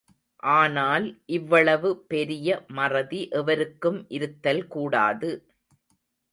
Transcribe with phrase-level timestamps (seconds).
[0.53, 1.05] ஆனால்
[1.29, 5.31] இவ்வளவு பெரிய மறதி எவருக்கும் இருத்தல் கூடாது.